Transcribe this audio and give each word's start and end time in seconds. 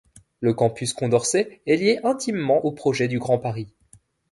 Le 0.39 0.55
Campus 0.55 0.93
Condorcet 0.93 1.61
est 1.67 1.75
lié 1.75 1.99
intimement 2.03 2.65
au 2.65 2.71
projet 2.71 3.07
du 3.07 3.19
Grand 3.19 3.37
Paris. 3.37 3.67